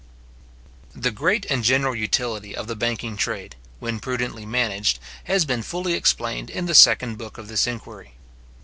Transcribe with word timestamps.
The 0.95 1.11
great 1.11 1.45
and 1.47 1.63
general 1.63 1.93
utility 1.95 2.55
of 2.55 2.65
the 2.65 2.75
banking 2.75 3.15
trade, 3.17 3.55
when 3.79 3.99
prudently 3.99 4.47
managed, 4.47 4.97
has 5.25 5.45
been 5.45 5.61
fully 5.61 5.93
explained 5.93 6.49
in 6.49 6.65
the 6.65 6.73
second 6.73 7.19
book 7.19 7.37
of 7.37 7.47
this 7.47 7.67
Inquiry. 7.67 8.13